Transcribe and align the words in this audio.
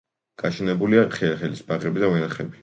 გაშენებულია 0.43 1.03
ხეხილის 1.17 1.63
ბაღები 1.69 2.05
და 2.07 2.11
ვენახები. 2.17 2.59